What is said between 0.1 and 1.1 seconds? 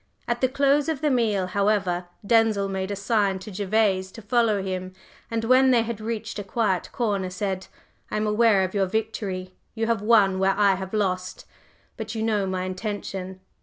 At the close of